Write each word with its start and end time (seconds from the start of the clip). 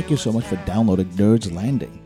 thank 0.00 0.10
you 0.10 0.16
so 0.16 0.32
much 0.32 0.46
for 0.46 0.56
downloading 0.64 1.10
Nerds 1.10 1.54
Landing. 1.54 2.00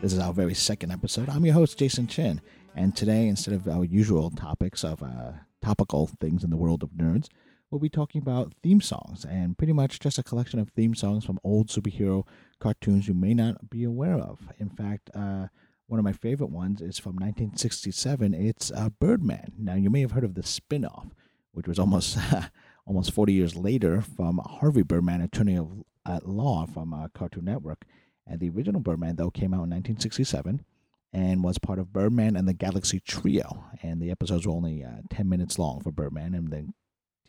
This 0.00 0.12
is 0.12 0.20
our 0.20 0.32
very 0.32 0.54
second 0.54 0.92
episode. 0.92 1.28
I'm 1.28 1.44
your 1.44 1.54
host, 1.54 1.76
Jason 1.76 2.06
Chin, 2.06 2.40
and 2.76 2.94
today, 2.94 3.26
instead 3.26 3.54
of 3.54 3.66
our 3.66 3.84
usual 3.84 4.30
topics 4.30 4.84
of 4.84 5.02
uh, 5.02 5.32
topical 5.60 6.08
things 6.20 6.44
in 6.44 6.50
the 6.50 6.56
world 6.56 6.84
of 6.84 6.90
nerds, 6.90 7.26
we'll 7.68 7.80
be 7.80 7.88
talking 7.88 8.22
about 8.22 8.54
theme 8.62 8.80
songs 8.80 9.24
and 9.24 9.58
pretty 9.58 9.72
much 9.72 9.98
just 9.98 10.16
a 10.16 10.22
collection 10.22 10.60
of 10.60 10.70
theme 10.70 10.94
songs 10.94 11.24
from 11.24 11.40
old 11.42 11.66
superhero 11.66 12.24
cartoons 12.60 13.08
you 13.08 13.14
may 13.14 13.34
not 13.34 13.68
be 13.68 13.82
aware 13.82 14.14
of. 14.14 14.38
In 14.60 14.70
fact, 14.70 15.10
uh, 15.12 15.48
one 15.88 15.98
of 15.98 16.04
my 16.04 16.12
favorite 16.12 16.50
ones 16.50 16.80
is 16.80 17.00
from 17.00 17.14
1967. 17.16 18.32
It's 18.32 18.70
uh, 18.70 18.90
Birdman. 19.00 19.54
Now, 19.58 19.74
you 19.74 19.90
may 19.90 20.02
have 20.02 20.12
heard 20.12 20.22
of 20.22 20.34
the 20.34 20.44
spin 20.44 20.84
off, 20.84 21.08
which 21.50 21.66
was 21.66 21.80
almost. 21.80 22.16
almost 22.86 23.12
40 23.12 23.32
years 23.32 23.54
later 23.54 24.00
from 24.00 24.40
Harvey 24.44 24.82
Birdman, 24.82 25.20
Attorney 25.20 25.56
of 25.56 25.84
at 26.06 26.28
Law 26.28 26.66
from 26.66 26.92
uh, 26.94 27.08
Cartoon 27.14 27.44
Network. 27.44 27.84
And 28.26 28.40
the 28.40 28.50
original 28.50 28.80
Birdman, 28.80 29.16
though, 29.16 29.30
came 29.30 29.52
out 29.52 29.64
in 29.64 29.70
1967 29.70 30.64
and 31.12 31.42
was 31.42 31.58
part 31.58 31.78
of 31.78 31.92
Birdman 31.92 32.36
and 32.36 32.46
the 32.46 32.54
Galaxy 32.54 33.00
Trio. 33.00 33.64
And 33.82 34.00
the 34.00 34.10
episodes 34.10 34.46
were 34.46 34.52
only 34.52 34.84
uh, 34.84 35.02
10 35.10 35.28
minutes 35.28 35.58
long 35.58 35.80
for 35.80 35.90
Birdman 35.90 36.34
and 36.34 36.48
then 36.48 36.74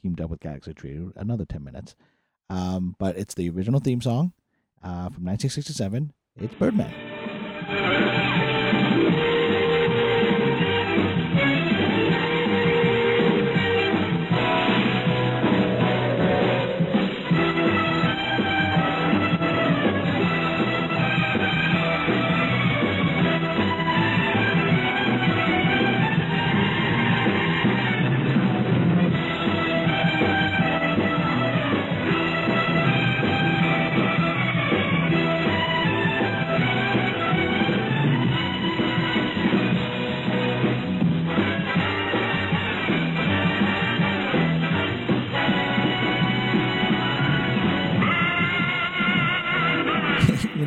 teamed 0.02 0.22
up 0.22 0.30
with 0.30 0.40
Galaxy 0.40 0.74
Trio, 0.74 1.12
another 1.16 1.46
10 1.46 1.64
minutes. 1.64 1.96
Um, 2.50 2.96
but 3.00 3.18
it's 3.18 3.34
the 3.34 3.50
original 3.50 3.80
theme 3.80 4.02
song 4.02 4.34
uh, 4.84 5.10
from 5.10 5.26
1967. 5.26 6.14
It's 6.38 6.54
Birdman. 6.56 8.01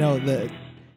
Know 0.04 0.18
the 0.18 0.50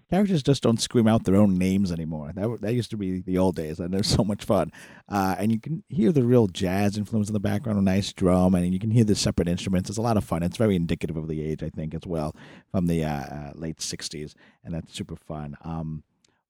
characters 0.10 0.44
just 0.44 0.64
don't 0.64 0.82
scream 0.82 1.08
out 1.08 1.24
their 1.24 1.36
own 1.36 1.58
names 1.58 1.92
anymore. 1.92 2.32
That 2.36 2.62
that 2.62 2.74
used 2.74 2.90
to 2.92 2.98
be 2.98 3.22
the 3.22 3.38
old 3.38 3.56
days, 3.56 3.80
and 3.80 3.94
they're 3.94 4.04
so 4.04 4.24
much 4.24 4.44
fun. 4.44 4.72
Uh, 5.08 5.36
and 5.40 5.52
you 5.52 5.60
can 5.60 5.84
hear 5.88 6.12
the 6.12 6.24
real 6.24 6.48
jazz 6.48 6.98
influence 6.98 7.30
in 7.30 7.34
the 7.34 7.40
background, 7.40 7.80
a 7.80 7.82
nice 7.82 8.12
drum, 8.14 8.56
and 8.56 8.74
you 8.74 8.80
can 8.80 8.92
hear 8.92 9.06
the 9.06 9.16
separate 9.16 9.48
instruments. 9.48 9.90
It's 9.90 9.98
a 9.98 10.02
lot 10.02 10.18
of 10.18 10.24
fun. 10.24 10.44
It's 10.44 10.58
very 10.58 10.76
indicative 10.76 11.18
of 11.18 11.28
the 11.28 11.42
age, 11.42 11.64
I 11.64 11.70
think, 11.70 11.94
as 11.94 12.06
well, 12.06 12.36
from 12.72 12.88
the 12.88 13.06
uh, 13.06 13.10
uh, 13.10 13.52
late 13.56 13.78
'60s, 13.78 14.34
and 14.64 14.74
that's 14.74 14.94
super 14.94 15.16
fun. 15.16 15.56
Um, 15.64 16.04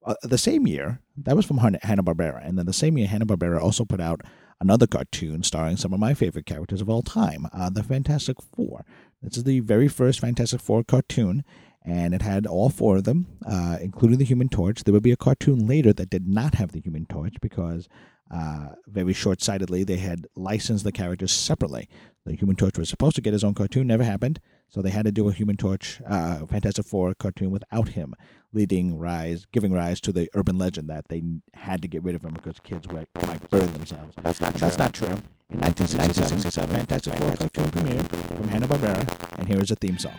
uh, 0.03 0.15
the 0.23 0.37
same 0.37 0.65
year, 0.65 1.01
that 1.17 1.35
was 1.35 1.45
from 1.45 1.57
Hanna 1.57 2.03
Barbera, 2.03 2.47
and 2.47 2.57
then 2.57 2.65
the 2.65 2.73
same 2.73 2.97
year, 2.97 3.07
Hanna 3.07 3.25
Barbera 3.25 3.61
also 3.61 3.83
put 3.83 3.99
out 3.99 4.21
another 4.59 4.87
cartoon 4.87 5.43
starring 5.43 5.77
some 5.77 5.93
of 5.93 5.99
my 5.99 6.13
favorite 6.13 6.45
characters 6.45 6.81
of 6.81 6.89
all 6.89 7.01
time, 7.03 7.45
uh, 7.53 7.69
the 7.69 7.83
Fantastic 7.83 8.37
Four. 8.41 8.85
This 9.21 9.37
is 9.37 9.43
the 9.43 9.59
very 9.59 9.87
first 9.87 10.19
Fantastic 10.19 10.61
Four 10.61 10.83
cartoon 10.83 11.43
and 11.87 12.13
it 12.13 12.21
had 12.21 12.45
all 12.45 12.69
four 12.69 12.97
of 12.97 13.05
them, 13.05 13.27
uh, 13.45 13.77
including 13.81 14.17
the 14.19 14.25
Human 14.25 14.49
Torch. 14.49 14.83
There 14.83 14.91
would 14.93 15.01
be 15.03 15.13
a 15.13 15.17
cartoon 15.17 15.65
later 15.65 15.93
that 15.93 16.09
did 16.09 16.27
not 16.27 16.55
have 16.55 16.73
the 16.73 16.81
Human 16.81 17.05
Torch 17.05 17.35
because, 17.41 17.87
uh, 18.29 18.71
very 18.87 19.13
short 19.13 19.41
sightedly, 19.41 19.85
they 19.85 19.95
had 19.95 20.27
licensed 20.35 20.83
the 20.83 20.91
characters 20.91 21.31
separately. 21.31 21.87
The 22.25 22.35
Human 22.35 22.57
Torch 22.57 22.77
was 22.77 22.89
supposed 22.89 23.15
to 23.15 23.21
get 23.21 23.31
his 23.31 23.43
own 23.45 23.53
cartoon, 23.53 23.87
never 23.87 24.03
happened, 24.03 24.41
so 24.67 24.81
they 24.81 24.89
had 24.89 25.05
to 25.05 25.13
do 25.13 25.29
a 25.29 25.31
Human 25.31 25.55
Torch, 25.55 26.01
uh, 26.05 26.45
Fantastic 26.45 26.85
Four 26.85 27.13
cartoon 27.15 27.51
without 27.51 27.89
him, 27.89 28.13
leading 28.51 28.97
rise, 28.99 29.45
giving 29.53 29.71
rise 29.71 30.01
to 30.01 30.11
the 30.11 30.29
urban 30.33 30.57
legend 30.57 30.89
that 30.89 31.07
they 31.07 31.23
had 31.53 31.81
to 31.83 31.87
get 31.87 32.03
rid 32.03 32.15
of 32.15 32.21
him 32.25 32.33
because 32.33 32.59
kids 32.59 32.85
were 32.89 33.05
might 33.25 33.49
burn 33.49 33.71
themselves. 33.71 34.13
That's 34.21 34.41
not 34.41 34.55
That's 34.55 34.75
true. 34.75 34.83
not 34.83 34.93
true. 34.93 35.17
In 35.49 35.61
1967, 35.61 36.69
Fantastic 36.75 37.13
Four 37.13 37.31
cartoon 37.37 37.71
premiered 37.71 38.35
from 38.35 38.49
Hanna 38.49 38.67
Barbera, 38.67 39.39
and 39.39 39.47
here 39.47 39.61
is 39.61 39.71
a 39.71 39.75
theme 39.77 39.97
song. 39.97 40.17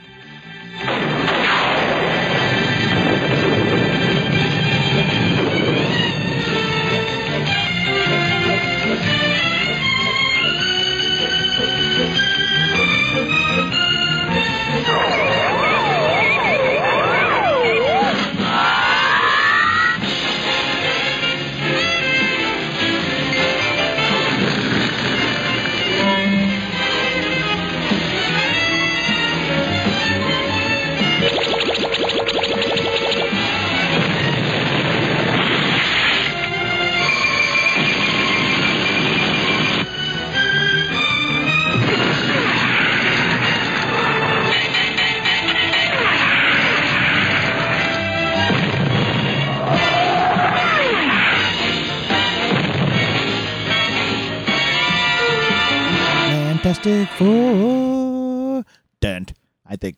Fantastic 56.69 57.09
Four. 57.17 58.65
Dent. 59.01 59.33
I 59.65 59.77
think 59.77 59.97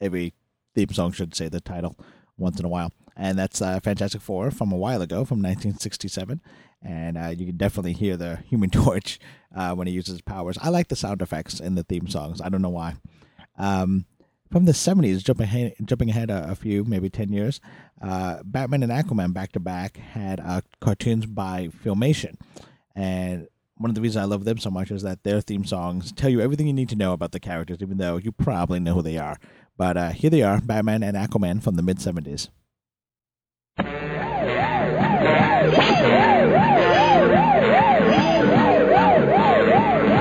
every 0.00 0.34
theme 0.74 0.92
song 0.92 1.12
should 1.12 1.34
say 1.34 1.48
the 1.48 1.60
title 1.60 1.96
once 2.36 2.58
in 2.58 2.64
a 2.64 2.68
while. 2.68 2.92
And 3.16 3.38
that's 3.38 3.60
uh, 3.60 3.78
Fantastic 3.80 4.20
Four 4.20 4.50
from 4.50 4.72
a 4.72 4.76
while 4.76 5.02
ago, 5.02 5.24
from 5.24 5.42
1967. 5.42 6.40
And 6.82 7.18
uh, 7.18 7.28
you 7.28 7.46
can 7.46 7.56
definitely 7.56 7.92
hear 7.92 8.16
the 8.16 8.36
Human 8.48 8.70
Torch 8.70 9.18
uh, 9.54 9.74
when 9.74 9.86
he 9.86 9.92
uses 9.92 10.14
his 10.14 10.22
powers. 10.22 10.58
I 10.60 10.70
like 10.70 10.88
the 10.88 10.96
sound 10.96 11.22
effects 11.22 11.60
in 11.60 11.74
the 11.74 11.84
theme 11.84 12.08
songs. 12.08 12.40
I 12.40 12.48
don't 12.48 12.62
know 12.62 12.70
why. 12.70 12.94
Um, 13.58 14.06
from 14.50 14.64
the 14.66 14.72
70s, 14.72 15.22
jumping 15.24 15.44
ahead, 15.44 15.74
jumping 15.84 16.10
ahead 16.10 16.30
a, 16.30 16.50
a 16.50 16.54
few, 16.54 16.84
maybe 16.84 17.08
10 17.08 17.32
years, 17.32 17.60
uh, 18.02 18.38
Batman 18.44 18.82
and 18.82 18.92
Aquaman 18.92 19.32
back 19.32 19.52
to 19.52 19.60
back 19.60 19.96
had 19.96 20.40
uh, 20.40 20.60
cartoons 20.80 21.26
by 21.26 21.68
Filmation. 21.68 22.36
And 22.94 23.48
one 23.76 23.90
of 23.90 23.94
the 23.94 24.00
reasons 24.00 24.22
I 24.22 24.26
love 24.26 24.44
them 24.44 24.58
so 24.58 24.70
much 24.70 24.90
is 24.90 25.02
that 25.02 25.24
their 25.24 25.40
theme 25.40 25.64
songs 25.64 26.12
tell 26.12 26.30
you 26.30 26.40
everything 26.40 26.66
you 26.66 26.72
need 26.72 26.90
to 26.90 26.96
know 26.96 27.12
about 27.12 27.32
the 27.32 27.40
characters, 27.40 27.78
even 27.80 27.96
though 27.96 28.16
you 28.16 28.30
probably 28.30 28.78
know 28.78 28.94
who 28.94 29.02
they 29.02 29.16
are. 29.16 29.38
But 29.76 29.96
uh, 29.96 30.10
here 30.10 30.30
they 30.30 30.42
are 30.42 30.60
Batman 30.60 31.02
and 31.02 31.16
Aquaman 31.16 31.62
from 31.62 31.76
the 31.76 31.82
mid 31.82 31.98
70s. 31.98 32.48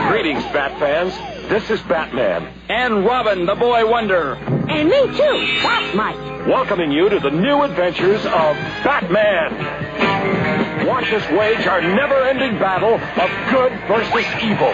Greetings, 0.07 0.43
Bat 0.53 0.79
fans. 0.79 1.13
This 1.49 1.69
is 1.69 1.81
Batman, 1.81 2.47
And 2.69 3.03
Robin, 3.05 3.45
the 3.45 3.55
boy 3.55 3.85
wonder. 3.89 4.35
And 4.35 4.87
me 4.87 5.01
too. 5.17 5.59
Bat-Mite. 5.63 6.47
Welcoming 6.47 6.91
you 6.91 7.09
to 7.09 7.19
the 7.19 7.29
new 7.29 7.63
adventures 7.63 8.23
of 8.25 8.55
Batman. 8.85 10.87
Watch 10.87 11.11
us 11.11 11.29
wage 11.31 11.67
our 11.67 11.81
never-ending 11.81 12.57
battle 12.59 12.93
of 12.95 13.29
good 13.51 13.73
versus 13.87 14.25
evil. 14.41 14.71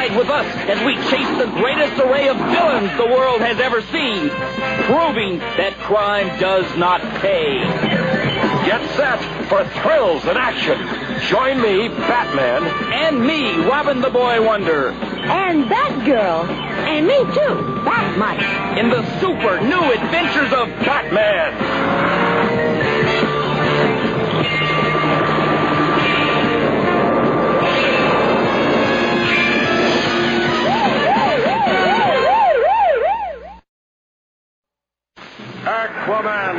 Ride 0.00 0.16
with 0.16 0.30
us 0.30 0.46
as 0.64 0.82
we 0.86 0.94
chase 1.10 1.28
the 1.36 1.44
greatest 1.60 2.00
array 2.00 2.28
of 2.28 2.38
villains 2.38 2.96
the 2.96 3.04
world 3.04 3.42
has 3.42 3.60
ever 3.60 3.82
seen, 3.82 4.30
proving 4.88 5.38
that 5.60 5.76
crime 5.80 6.26
does 6.40 6.64
not 6.78 7.02
pay. 7.20 7.60
Get 8.64 8.80
set 8.96 9.20
for 9.50 9.62
thrills 9.82 10.24
and 10.24 10.38
action. 10.38 10.80
Join 11.28 11.60
me, 11.60 11.88
Batman, 11.88 12.64
And 12.94 13.20
me, 13.20 13.54
Robin, 13.68 14.00
the 14.00 14.08
boy 14.08 14.42
wonder, 14.42 14.88
And 14.88 15.64
Batgirl. 15.64 16.48
And 16.48 17.06
me 17.06 17.18
too. 17.34 17.84
Bat-Mite. 17.84 18.78
in 18.78 18.88
the 18.88 19.04
super 19.20 19.60
new 19.60 19.92
adventures 19.92 20.50
of 20.54 20.68
Batman. 20.80 22.09
Aquaman, 35.70 36.58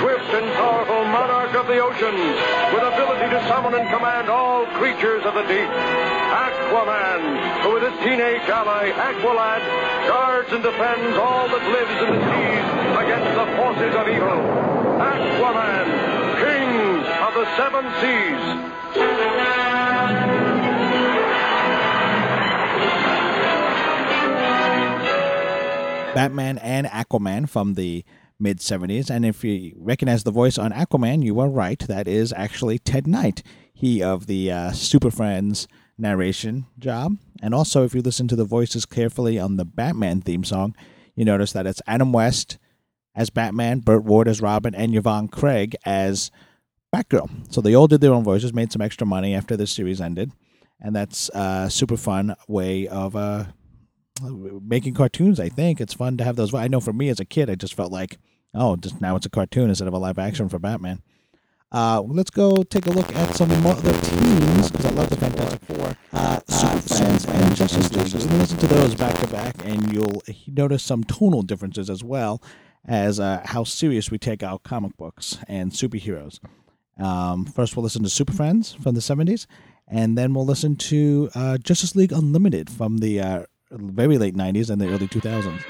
swift 0.00 0.32
and 0.32 0.48
powerful 0.56 1.04
monarch 1.12 1.52
of 1.54 1.66
the 1.66 1.76
oceans, 1.76 2.40
with 2.72 2.80
ability 2.88 3.28
to 3.28 3.40
summon 3.52 3.74
and 3.74 3.84
command 3.92 4.30
all 4.30 4.64
creatures 4.80 5.22
of 5.26 5.34
the 5.34 5.42
deep. 5.42 5.68
Aquaman, 5.68 7.20
who 7.60 7.74
with 7.74 7.84
his 7.84 7.92
teenage 8.00 8.48
ally, 8.48 8.88
Aqualad, 8.96 9.60
guards 10.08 10.48
and 10.56 10.62
defends 10.62 11.18
all 11.18 11.46
that 11.52 11.68
lives 11.68 12.00
in 12.00 12.16
the 12.16 12.20
seas 12.32 12.64
against 12.96 13.28
the 13.36 13.44
forces 13.60 13.92
of 13.92 14.08
evil. 14.08 14.40
Aquaman, 15.04 15.86
king 16.40 17.04
of 17.28 17.36
the 17.36 17.44
seven 17.60 17.84
seas. 18.00 18.40
Batman 26.14 26.56
and 26.56 26.86
Aquaman 26.86 27.46
from 27.46 27.74
the 27.74 28.02
mid 28.38 28.58
70s. 28.58 29.10
And 29.10 29.24
if 29.24 29.44
you 29.44 29.74
recognize 29.78 30.24
the 30.24 30.30
voice 30.30 30.58
on 30.58 30.72
Aquaman, 30.72 31.22
you 31.22 31.38
are 31.40 31.48
right. 31.48 31.78
That 31.80 32.06
is 32.06 32.32
actually 32.36 32.78
Ted 32.78 33.06
Knight, 33.06 33.42
he 33.72 34.02
of 34.02 34.26
the 34.26 34.50
uh, 34.50 34.72
Super 34.72 35.10
Friends 35.10 35.68
narration 35.98 36.66
job. 36.78 37.16
And 37.42 37.54
also, 37.54 37.84
if 37.84 37.94
you 37.94 38.02
listen 38.02 38.28
to 38.28 38.36
the 38.36 38.44
voices 38.44 38.86
carefully 38.86 39.38
on 39.38 39.56
the 39.56 39.64
Batman 39.64 40.20
theme 40.20 40.44
song, 40.44 40.74
you 41.14 41.24
notice 41.24 41.52
that 41.52 41.66
it's 41.66 41.82
Adam 41.86 42.12
West 42.12 42.58
as 43.14 43.30
Batman, 43.30 43.80
Burt 43.80 44.04
Ward 44.04 44.28
as 44.28 44.40
Robin, 44.42 44.74
and 44.74 44.94
Yvonne 44.94 45.28
Craig 45.28 45.74
as 45.86 46.30
Batgirl. 46.94 47.52
So 47.52 47.60
they 47.60 47.74
all 47.74 47.86
did 47.86 48.00
their 48.00 48.12
own 48.12 48.24
voices, 48.24 48.52
made 48.52 48.72
some 48.72 48.82
extra 48.82 49.06
money 49.06 49.34
after 49.34 49.56
the 49.56 49.66
series 49.66 50.00
ended. 50.00 50.32
And 50.80 50.94
that's 50.94 51.30
a 51.30 51.68
super 51.70 51.96
fun 51.96 52.34
way 52.48 52.86
of 52.86 53.16
uh, 53.16 53.44
making 54.22 54.94
cartoons. 54.94 55.40
I 55.40 55.48
think 55.48 55.80
it's 55.80 55.94
fun 55.94 56.16
to 56.16 56.24
have 56.24 56.36
those. 56.36 56.54
I 56.54 56.68
know 56.68 56.80
for 56.80 56.92
me 56.92 57.08
as 57.08 57.20
a 57.20 57.24
kid, 57.24 57.50
I 57.50 57.54
just 57.54 57.74
felt 57.74 57.92
like, 57.92 58.18
oh, 58.54 58.76
just 58.76 59.00
now 59.00 59.16
it's 59.16 59.26
a 59.26 59.30
cartoon 59.30 59.68
instead 59.68 59.88
of 59.88 59.94
a 59.94 59.98
live 59.98 60.18
action 60.18 60.48
for 60.48 60.58
Batman. 60.58 61.02
Uh, 61.72 62.00
let's 62.06 62.30
go 62.30 62.62
take 62.62 62.86
a 62.86 62.90
look 62.90 63.14
at 63.14 63.34
some 63.34 63.50
other 63.66 63.92
teams 64.00 64.70
because 64.70 64.86
I 64.86 64.90
love 64.90 65.10
the 65.10 65.16
Fantastic 65.16 65.60
Four, 65.62 65.96
uh, 66.12 66.40
Super 66.48 66.94
Friends, 66.94 67.26
and 67.26 67.56
Justice 67.56 67.92
League. 67.92 68.32
Listen 68.32 68.58
to 68.58 68.66
those 68.68 68.94
back 68.94 69.18
to 69.18 69.26
back, 69.26 69.56
and 69.64 69.92
you'll 69.92 70.22
notice 70.46 70.82
some 70.82 71.02
tonal 71.04 71.42
differences 71.42 71.90
as 71.90 72.04
well 72.04 72.40
as 72.86 73.18
uh, 73.18 73.42
how 73.44 73.64
serious 73.64 74.12
we 74.12 74.18
take 74.18 74.44
our 74.44 74.60
comic 74.60 74.96
books 74.96 75.38
and 75.48 75.72
superheroes. 75.72 76.38
Um, 76.98 77.44
first, 77.44 77.76
we'll 77.76 77.82
listen 77.82 78.04
to 78.04 78.08
Super 78.08 78.32
Friends 78.32 78.72
from 78.72 78.94
the 78.94 79.00
'70s, 79.00 79.46
and 79.88 80.16
then 80.16 80.34
we'll 80.34 80.46
listen 80.46 80.76
to 80.76 81.30
uh, 81.34 81.58
Justice 81.58 81.96
League 81.96 82.12
Unlimited 82.12 82.70
from 82.70 82.98
the 82.98 83.20
uh, 83.20 83.42
very 83.70 84.16
late 84.16 84.36
90s 84.36 84.70
and 84.70 84.80
the 84.80 84.86
early 84.86 85.08
2000s. 85.08 85.64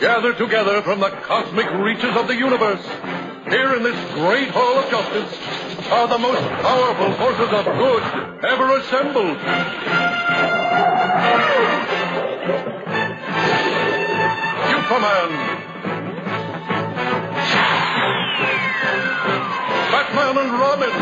Gathered 0.00 0.36
together 0.36 0.82
from 0.82 1.00
the 1.00 1.08
cosmic 1.22 1.70
reaches 1.72 2.14
of 2.16 2.28
the 2.28 2.36
universe, 2.36 2.84
here 3.48 3.74
in 3.74 3.82
this 3.82 4.12
great 4.12 4.48
hall 4.50 4.78
of 4.78 4.90
justice, 4.90 5.88
are 5.90 6.06
the 6.06 6.18
most 6.18 6.42
powerful 6.60 7.12
forces 7.14 7.52
of 7.54 7.64
good 7.64 8.02
ever 8.44 8.76
assembled. 8.76 9.38
Superman, 14.70 15.59
Batman 19.90 20.38
and 20.38 20.52
Robin. 20.52 20.92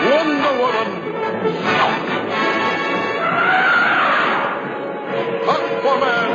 Wonder 0.00 0.52
Woman. 0.62 0.90
Aquaman. 5.54 6.30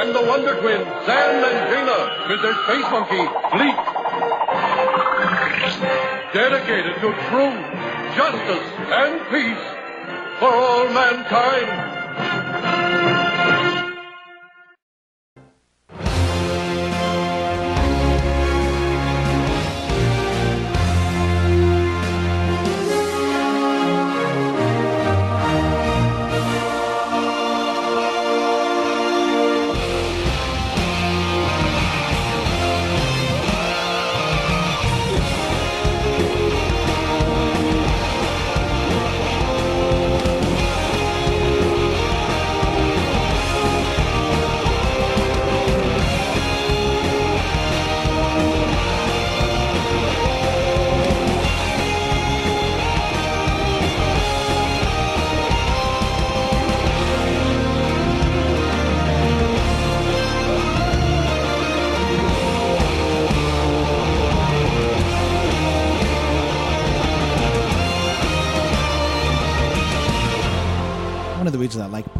And 0.00 0.14
the 0.14 0.22
Wonder 0.22 0.54
Twins, 0.60 0.86
Zan 1.06 1.44
and 1.44 1.64
with 2.28 2.42
their 2.42 2.54
space 2.64 2.90
monkey, 2.90 3.24
Gleek. 3.52 3.78
Dedicated 6.32 6.94
to 6.96 7.12
truth, 7.30 7.64
justice, 8.16 8.68
and 8.90 9.20
peace 9.30 9.64
for 10.40 10.52
all 10.52 10.88
mankind. 10.88 11.93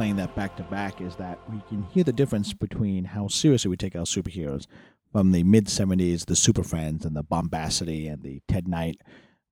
Playing 0.05 0.17
that 0.17 0.37
back 0.37 0.55
to 0.55 0.63
back 0.65 1.01
is 1.01 1.17
that 1.17 1.39
we 1.51 1.59
can 1.67 1.83
hear 1.85 2.05
the 2.05 2.13
difference 2.13 2.53
between 2.53 3.05
how 3.05 3.27
seriously 3.27 3.71
we 3.71 3.77
take 3.79 3.97
our 3.97 4.03
superheroes 4.03 4.67
from 5.11 5.33
the 5.33 5.43
mid 5.43 5.65
70s, 5.65 6.27
the 6.27 6.37
Super 6.37 6.63
Friends, 6.63 7.07
and 7.07 7.17
the 7.17 7.23
bombacity 7.23 8.07
and 8.07 8.23
the 8.23 8.43
Ted 8.47 8.69
Knight 8.69 9.01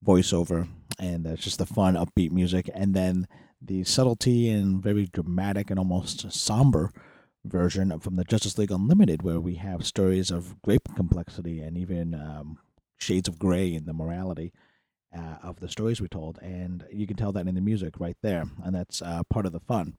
voiceover, 0.05 0.69
and 0.99 1.27
uh, 1.27 1.37
just 1.37 1.57
the 1.57 1.65
fun, 1.65 1.95
upbeat 1.95 2.33
music, 2.33 2.69
and 2.75 2.93
then 2.93 3.27
the 3.63 3.83
subtlety 3.85 4.51
and 4.51 4.83
very 4.83 5.07
dramatic 5.07 5.71
and 5.71 5.79
almost 5.79 6.31
somber 6.31 6.91
version 7.47 7.99
from 7.99 8.17
the 8.17 8.25
Justice 8.25 8.59
League 8.59 8.71
Unlimited, 8.73 9.23
where 9.23 9.41
we 9.41 9.55
have 9.55 9.87
stories 9.87 10.31
of 10.31 10.61
great 10.61 10.83
complexity 10.95 11.63
and 11.63 11.79
even 11.79 12.13
um, 12.13 12.59
shades 12.99 13.27
of 13.27 13.39
gray 13.39 13.73
in 13.73 13.87
the 13.87 13.95
morality 13.95 14.53
uh, 15.17 15.37
of 15.43 15.61
the 15.61 15.69
stories 15.71 16.03
we 16.03 16.09
told, 16.09 16.39
and 16.43 16.85
you 16.93 17.07
can 17.07 17.17
tell 17.17 17.33
that 17.33 17.49
in 17.49 17.55
the 17.55 17.63
music 17.63 17.95
right 17.99 18.19
there, 18.21 18.45
and 18.63 18.75
that's 18.75 19.01
uh, 19.01 19.23
part 19.31 19.47
of 19.47 19.53
the 19.53 19.61
fun. 19.61 19.97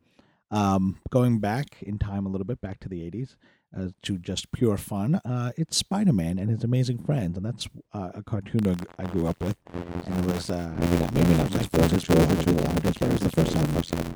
Um, 0.53 0.97
going 1.09 1.39
back 1.39 1.81
in 1.81 1.97
time 1.97 2.27
a 2.27 2.29
little 2.29 2.45
bit, 2.45 2.61
back 2.61 2.79
to 2.81 2.89
the 2.89 3.01
'80s, 3.09 3.35
uh, 3.75 3.87
to 4.03 4.19
just 4.19 4.51
pure 4.51 4.77
fun, 4.77 5.15
uh, 5.25 5.51
it's 5.57 5.75
Spider-Man 5.75 6.37
and 6.37 6.51
his 6.51 6.63
amazing 6.63 6.99
friends, 6.99 7.37
and 7.37 7.45
that's 7.45 7.67
uh, 7.91 8.11
a 8.13 8.21
cartoon 8.21 8.67
I 8.67 9.01
I 9.01 9.07
grew 9.07 9.25
up 9.25 9.41
with, 9.41 9.57
and 9.73 10.25
it 10.25 10.31
was 10.31 10.51
uh, 10.51 10.71
maybe 11.11 11.33
not 11.33 11.49
first 11.49 11.93
exposure 11.93 12.43
to 12.43 12.51
a 12.51 12.61
lot 12.61 12.77
of 12.77 12.85
it 12.85 13.01
was 13.01 13.19
the 13.19 13.31
first 13.31 13.51
time 13.53 13.67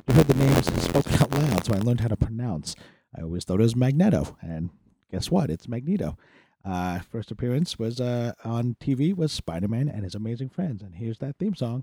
you 0.06 0.14
heard 0.14 0.28
the 0.28 0.34
names 0.34 0.84
spoken 0.84 1.12
out 1.14 1.32
loud, 1.32 1.64
so 1.64 1.74
I 1.74 1.78
learned 1.78 2.02
how 2.02 2.08
to 2.08 2.16
pronounce. 2.16 2.76
I 3.16 3.22
always 3.22 3.44
thought 3.44 3.58
it 3.58 3.64
was 3.64 3.74
Magneto, 3.74 4.36
and 4.40 4.70
guess 5.10 5.32
what? 5.32 5.50
It's 5.50 5.66
Magneto. 5.66 6.16
Uh, 6.64 7.00
first 7.00 7.32
appearance 7.32 7.80
was 7.80 8.00
uh, 8.00 8.34
on 8.44 8.76
TV 8.80 9.12
was 9.12 9.32
Spider 9.32 9.66
Man 9.66 9.88
and 9.88 10.04
his 10.04 10.14
amazing 10.14 10.50
friends, 10.50 10.82
and 10.82 10.94
here's 10.94 11.18
that 11.18 11.36
theme 11.38 11.56
song. 11.56 11.82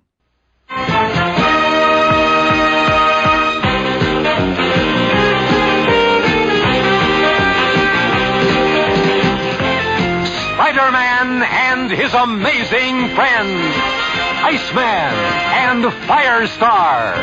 Spider-Man 10.56 11.44
and 11.44 11.92
his 11.92 12.14
amazing 12.14 13.16
friends, 13.16 13.76
Iceman 14.44 14.84
and 14.84 15.86
Firestar. 16.08 17.16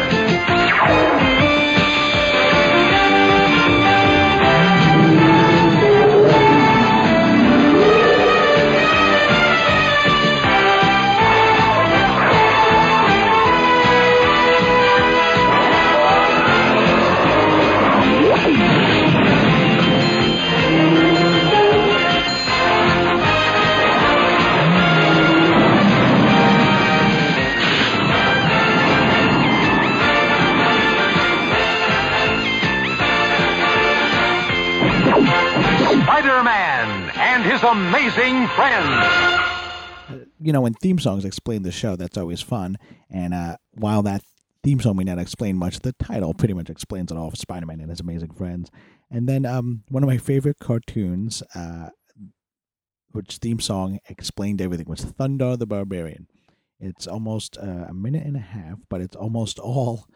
Amazing 37.72 38.48
friends. 38.48 40.26
you 40.40 40.52
know, 40.52 40.60
when 40.60 40.74
theme 40.74 40.98
songs 40.98 41.24
explain 41.24 41.62
the 41.62 41.72
show, 41.72 41.96
that's 41.96 42.18
always 42.18 42.40
fun. 42.40 42.76
And 43.10 43.32
uh, 43.32 43.56
while 43.72 44.02
that 44.02 44.22
theme 44.62 44.80
song 44.80 44.96
may 44.96 45.04
not 45.04 45.18
explain 45.18 45.56
much, 45.56 45.80
the 45.80 45.92
title 45.92 46.34
pretty 46.34 46.54
much 46.54 46.68
explains 46.68 47.10
it 47.10 47.16
all 47.16 47.30
for 47.30 47.36
Spider 47.36 47.66
Man 47.66 47.80
and 47.80 47.90
his 47.90 48.00
amazing 48.00 48.32
friends. 48.34 48.70
And 49.10 49.28
then 49.28 49.46
um, 49.46 49.84
one 49.88 50.02
of 50.02 50.08
my 50.08 50.18
favorite 50.18 50.58
cartoons, 50.58 51.42
uh, 51.54 51.90
which 53.12 53.36
theme 53.36 53.60
song 53.60 53.98
explained 54.08 54.60
everything, 54.60 54.86
was 54.88 55.04
Thundarr 55.04 55.58
the 55.58 55.66
Barbarian. 55.66 56.26
It's 56.80 57.06
almost 57.06 57.56
uh, 57.56 57.86
a 57.88 57.94
minute 57.94 58.26
and 58.26 58.36
a 58.36 58.40
half, 58.40 58.78
but 58.88 59.00
it's 59.00 59.16
almost 59.16 59.58
all 59.58 60.06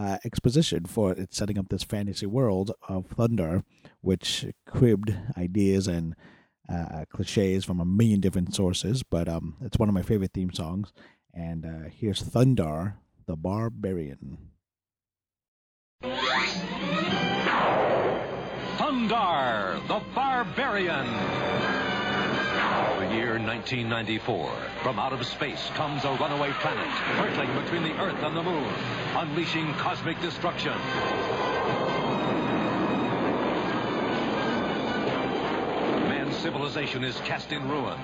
uh, 0.00 0.16
exposition 0.24 0.86
for 0.86 1.12
it, 1.12 1.34
setting 1.34 1.58
up 1.58 1.68
this 1.68 1.82
fantasy 1.82 2.24
world 2.24 2.72
of 2.88 3.06
Thundarr, 3.08 3.64
which 4.00 4.46
cribbed 4.66 5.14
ideas 5.36 5.86
and 5.86 6.14
uh, 6.72 7.04
cliches 7.10 7.64
from 7.66 7.80
a 7.80 7.84
million 7.84 8.20
different 8.20 8.54
sources, 8.54 9.02
but 9.02 9.28
um, 9.28 9.56
it's 9.60 9.78
one 9.78 9.88
of 9.88 9.94
my 9.94 10.02
favorite 10.02 10.32
theme 10.32 10.52
songs. 10.52 10.92
And 11.34 11.66
uh, 11.66 11.90
here's 11.90 12.22
Thundarr, 12.22 12.94
the 13.26 13.36
Barbarian. 13.36 14.38
Thundarr 18.78 19.86
the 19.86 20.00
Barbarian. 20.14 21.79
Year 23.10 23.40
1994. 23.40 24.52
From 24.84 25.00
out 25.00 25.12
of 25.12 25.26
space 25.26 25.68
comes 25.74 26.04
a 26.04 26.12
runaway 26.20 26.52
planet, 26.60 26.86
hurtling 26.86 27.52
between 27.60 27.82
the 27.82 28.00
Earth 28.00 28.22
and 28.22 28.36
the 28.36 28.42
Moon, 28.42 28.72
unleashing 29.16 29.74
cosmic 29.74 30.20
destruction. 30.20 30.72
Man's 36.08 36.36
civilization 36.36 37.02
is 37.02 37.16
cast 37.22 37.50
in 37.50 37.68
ruin. 37.68 37.98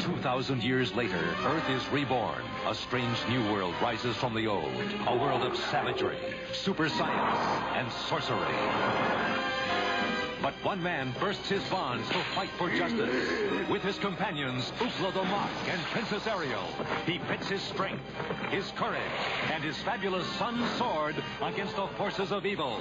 2,000 0.00 0.62
years 0.62 0.94
later, 0.94 1.34
Earth 1.44 1.68
is 1.70 1.88
reborn. 1.88 2.44
A 2.68 2.74
strange 2.74 3.18
new 3.28 3.42
world 3.52 3.74
rises 3.82 4.14
from 4.14 4.32
the 4.32 4.46
old. 4.46 4.70
A 5.08 5.16
world 5.16 5.42
of 5.42 5.56
savagery, 5.56 6.18
super 6.52 6.88
science, 6.88 7.38
and 7.74 7.90
sorcery. 8.08 9.55
But 10.46 10.54
one 10.62 10.80
man 10.80 11.12
bursts 11.18 11.48
his 11.48 11.64
bonds 11.64 12.08
to 12.10 12.22
fight 12.32 12.50
for 12.56 12.70
justice. 12.70 13.68
With 13.68 13.82
his 13.82 13.98
companions, 13.98 14.70
Ookla 14.78 15.12
the 15.12 15.24
Mok 15.24 15.50
and 15.68 15.80
Princess 15.86 16.24
Ariel, 16.28 16.62
he 17.04 17.18
pits 17.18 17.48
his 17.48 17.60
strength, 17.60 18.04
his 18.48 18.70
courage, 18.76 19.02
and 19.50 19.64
his 19.64 19.76
fabulous 19.78 20.24
sun 20.38 20.64
sword 20.78 21.16
against 21.42 21.74
the 21.74 21.88
forces 21.98 22.30
of 22.30 22.46
evil. 22.46 22.76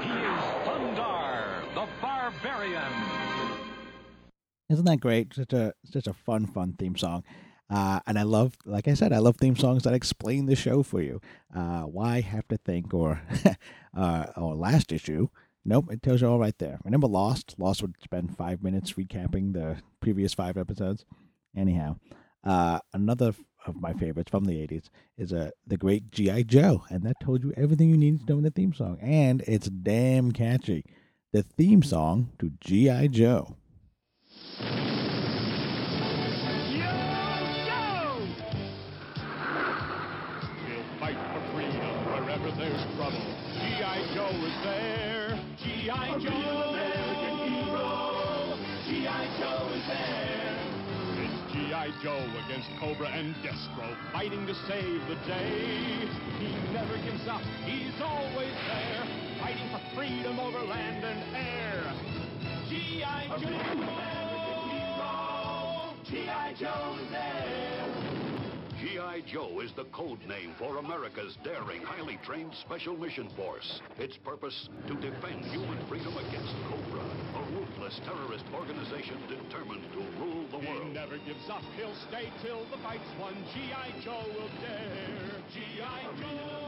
He 0.00 0.08
is 0.08 0.42
Thundarr, 0.64 1.62
the 1.74 1.86
Barbarian. 2.00 2.92
Isn't 4.70 4.86
that 4.86 5.00
great? 5.00 5.34
Such 5.34 5.52
a 5.52 5.74
such 5.84 6.06
a 6.06 6.14
fun, 6.14 6.46
fun 6.46 6.72
theme 6.78 6.96
song. 6.96 7.22
Uh, 7.70 8.00
and 8.06 8.18
I 8.18 8.24
love, 8.24 8.56
like 8.64 8.88
I 8.88 8.94
said, 8.94 9.12
I 9.12 9.18
love 9.18 9.36
theme 9.36 9.56
songs 9.56 9.84
that 9.84 9.94
explain 9.94 10.46
the 10.46 10.56
show 10.56 10.82
for 10.82 11.00
you. 11.00 11.20
Uh, 11.54 11.82
why 11.82 12.20
have 12.20 12.48
to 12.48 12.56
think 12.56 12.92
or 12.92 13.22
uh, 13.96 14.26
or 14.36 14.56
last 14.56 14.90
issue? 14.92 15.28
Nope, 15.64 15.92
it 15.92 16.02
tells 16.02 16.20
you 16.20 16.28
all 16.28 16.38
right 16.38 16.58
there. 16.58 16.80
Remember 16.84 17.06
Lost? 17.06 17.54
Lost 17.58 17.82
would 17.82 17.96
spend 18.02 18.36
five 18.36 18.62
minutes 18.62 18.94
recapping 18.94 19.52
the 19.52 19.76
previous 20.00 20.34
five 20.34 20.56
episodes. 20.56 21.04
Anyhow, 21.56 21.96
uh, 22.44 22.80
another 22.92 23.34
of 23.66 23.80
my 23.80 23.92
favorites 23.92 24.30
from 24.30 24.46
the 24.46 24.54
'80s 24.66 24.88
is 25.16 25.32
uh, 25.32 25.50
the 25.66 25.76
Great 25.76 26.10
GI 26.10 26.44
Joe, 26.44 26.84
and 26.90 27.04
that 27.04 27.20
told 27.22 27.44
you 27.44 27.52
everything 27.56 27.90
you 27.90 27.98
needed 27.98 28.26
to 28.26 28.32
know 28.32 28.38
in 28.38 28.44
the 28.44 28.50
theme 28.50 28.72
song, 28.72 28.98
and 29.00 29.42
it's 29.46 29.68
damn 29.68 30.32
catchy. 30.32 30.84
The 31.32 31.42
theme 31.42 31.82
song 31.82 32.32
to 32.40 32.50
GI 32.60 33.08
Joe. 33.08 33.56
Joe 52.02 52.26
against 52.46 52.68
Cobra 52.78 53.08
and 53.08 53.34
Destro, 53.36 53.94
fighting 54.10 54.46
to 54.46 54.54
save 54.66 55.06
the 55.06 55.16
day. 55.26 56.08
He 56.38 56.72
never 56.72 56.96
gives 57.04 57.28
up. 57.28 57.42
He's 57.66 57.92
always 58.02 58.54
there, 58.68 59.04
fighting 59.38 59.68
for 59.70 59.80
freedom 59.94 60.40
over 60.40 60.60
land 60.64 61.04
and 61.04 61.36
air. 61.36 61.92
G.I. 62.70 63.28
Joe. 63.28 63.50
G.I. 66.10 66.54
Joe 66.58 66.98
there. 67.10 67.39
G.I. 69.20 69.32
Joe 69.32 69.60
is 69.60 69.72
the 69.72 69.84
code 69.84 70.24
name 70.26 70.54
for 70.58 70.78
America's 70.78 71.36
daring, 71.44 71.82
highly 71.82 72.18
trained 72.24 72.54
Special 72.54 72.96
Mission 72.96 73.28
Force. 73.36 73.80
Its 73.98 74.16
purpose, 74.16 74.68
to 74.86 74.94
defend 74.94 75.44
human 75.46 75.78
freedom 75.88 76.16
against 76.16 76.54
Cobra, 76.68 77.04
a 77.36 77.42
ruthless 77.52 78.00
terrorist 78.04 78.44
organization 78.54 79.16
determined 79.28 79.82
to 79.92 79.98
rule 80.20 80.44
the 80.50 80.58
world. 80.58 80.62
He 80.62 80.68
world. 80.68 80.94
never 80.94 81.18
gives 81.18 81.48
up. 81.50 81.62
He'll 81.76 81.94
stay 82.08 82.30
till 82.42 82.64
the 82.70 82.78
fight's 82.82 83.02
won. 83.20 83.34
G.I. 83.54 84.00
Joe 84.02 84.24
will 84.34 84.50
dare. 84.60 85.42
G.I. 85.52 86.02
Joe. 86.20 86.60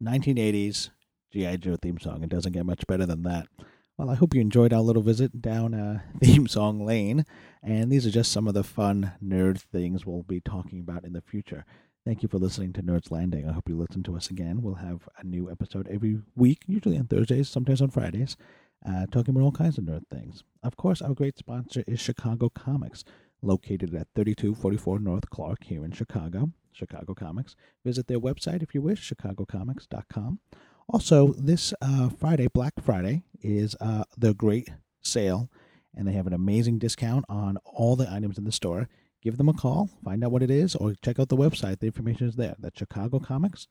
Nineteen 0.00 0.36
eighties 0.36 0.90
GI 1.32 1.56
Joe 1.58 1.76
theme 1.80 1.98
song. 1.98 2.22
It 2.22 2.28
doesn't 2.28 2.52
get 2.52 2.64
much 2.66 2.86
better 2.86 3.06
than 3.06 3.22
that. 3.24 3.48
Well, 3.96 4.10
I 4.10 4.16
hope 4.16 4.34
you 4.34 4.40
enjoyed 4.40 4.72
our 4.72 4.80
little 4.80 5.02
visit 5.02 5.40
down 5.40 5.72
uh, 5.72 6.00
theme 6.20 6.48
song 6.48 6.84
lane, 6.84 7.24
and 7.62 7.92
these 7.92 8.04
are 8.04 8.10
just 8.10 8.32
some 8.32 8.48
of 8.48 8.54
the 8.54 8.64
fun 8.64 9.12
nerd 9.24 9.60
things 9.60 10.04
we'll 10.04 10.24
be 10.24 10.40
talking 10.40 10.80
about 10.80 11.04
in 11.04 11.12
the 11.12 11.20
future. 11.20 11.64
Thank 12.04 12.20
you 12.20 12.28
for 12.28 12.38
listening 12.38 12.72
to 12.72 12.82
Nerds 12.82 13.12
Landing. 13.12 13.48
I 13.48 13.52
hope 13.52 13.68
you 13.68 13.76
listen 13.76 14.02
to 14.02 14.16
us 14.16 14.30
again. 14.30 14.62
We'll 14.62 14.74
have 14.74 15.08
a 15.16 15.24
new 15.24 15.48
episode 15.48 15.86
every 15.88 16.18
week, 16.34 16.62
usually 16.66 16.98
on 16.98 17.06
Thursdays, 17.06 17.48
sometimes 17.48 17.80
on 17.80 17.90
Fridays, 17.90 18.36
uh, 18.84 19.06
talking 19.12 19.30
about 19.32 19.44
all 19.44 19.52
kinds 19.52 19.78
of 19.78 19.84
nerd 19.84 20.08
things. 20.10 20.42
Of 20.64 20.76
course, 20.76 21.00
our 21.00 21.14
great 21.14 21.38
sponsor 21.38 21.84
is 21.86 22.00
Chicago 22.00 22.48
Comics, 22.48 23.04
located 23.42 23.94
at 23.94 24.08
3244 24.16 24.98
North 24.98 25.30
Clark 25.30 25.62
here 25.62 25.84
in 25.84 25.92
Chicago. 25.92 26.50
Chicago 26.72 27.14
Comics. 27.14 27.54
Visit 27.84 28.08
their 28.08 28.18
website 28.18 28.60
if 28.60 28.74
you 28.74 28.82
wish, 28.82 29.08
chicagocomics.com. 29.08 30.40
Also, 30.88 31.32
this 31.32 31.72
uh, 31.80 32.08
Friday, 32.10 32.46
Black 32.48 32.74
Friday, 32.82 33.22
is 33.40 33.74
uh, 33.80 34.04
the 34.16 34.34
great 34.34 34.68
sale, 35.00 35.50
and 35.94 36.06
they 36.06 36.12
have 36.12 36.26
an 36.26 36.32
amazing 36.32 36.78
discount 36.78 37.24
on 37.28 37.56
all 37.64 37.96
the 37.96 38.10
items 38.12 38.38
in 38.38 38.44
the 38.44 38.52
store. 38.52 38.88
Give 39.22 39.38
them 39.38 39.48
a 39.48 39.54
call, 39.54 39.88
find 40.04 40.22
out 40.22 40.30
what 40.30 40.42
it 40.42 40.50
is, 40.50 40.74
or 40.74 40.94
check 41.02 41.18
out 41.18 41.30
the 41.30 41.36
website. 41.36 41.80
The 41.80 41.86
information 41.86 42.28
is 42.28 42.36
there. 42.36 42.54
That's 42.58 42.78
Chicago 42.78 43.18
Comics, 43.18 43.66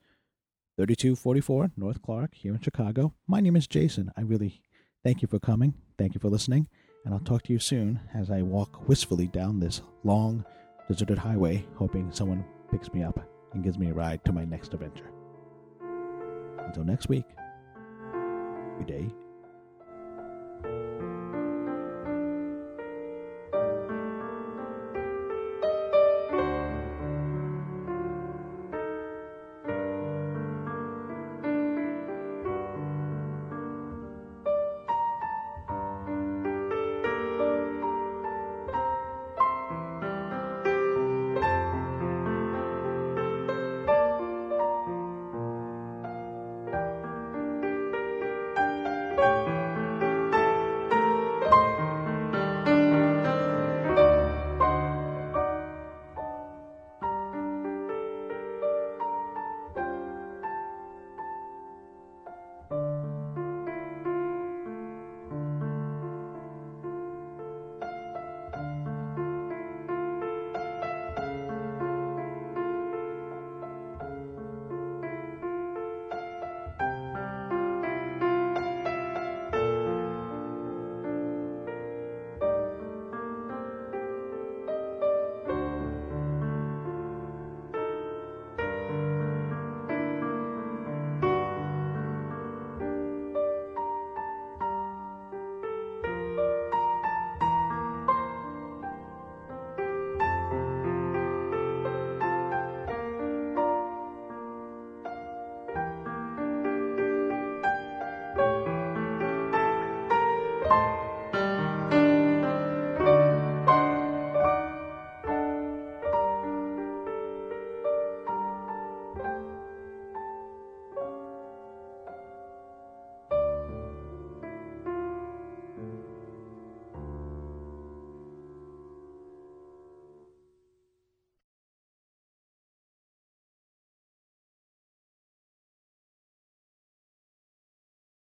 3244 0.76 1.70
North 1.76 2.02
Clark, 2.02 2.34
here 2.34 2.54
in 2.54 2.60
Chicago. 2.60 3.14
My 3.28 3.40
name 3.40 3.54
is 3.54 3.68
Jason. 3.68 4.10
I 4.16 4.22
really 4.22 4.60
thank 5.04 5.22
you 5.22 5.28
for 5.28 5.38
coming. 5.38 5.74
Thank 5.96 6.14
you 6.14 6.20
for 6.20 6.28
listening. 6.28 6.66
And 7.04 7.14
I'll 7.14 7.20
talk 7.20 7.42
to 7.44 7.52
you 7.52 7.60
soon 7.60 8.00
as 8.12 8.30
I 8.30 8.42
walk 8.42 8.88
wistfully 8.88 9.28
down 9.28 9.60
this 9.60 9.82
long, 10.02 10.44
deserted 10.88 11.18
highway, 11.18 11.64
hoping 11.76 12.10
someone 12.10 12.44
picks 12.70 12.92
me 12.92 13.04
up 13.04 13.20
and 13.52 13.62
gives 13.62 13.78
me 13.78 13.90
a 13.90 13.94
ride 13.94 14.24
to 14.24 14.32
my 14.32 14.44
next 14.44 14.74
adventure. 14.74 15.13
Until 16.66 16.84
next 16.84 17.08
week, 17.08 17.26
good 18.78 18.86
day. 18.86 19.10